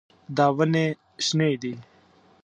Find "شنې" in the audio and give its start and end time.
1.27-1.51